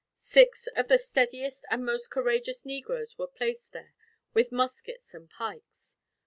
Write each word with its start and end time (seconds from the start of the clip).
Six 0.15 0.65
of 0.75 0.87
the 0.87 0.97
steadiest 0.97 1.63
and 1.69 1.85
most 1.85 2.09
courageous 2.09 2.65
negroes 2.65 3.19
were 3.19 3.27
placed 3.27 3.71
here, 3.73 3.93
with 4.33 4.51
muskets 4.51 5.13
and 5.13 5.29
pikes. 5.29 5.97